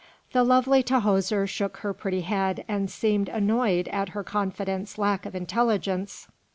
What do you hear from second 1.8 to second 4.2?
pretty head and seemed annoyed at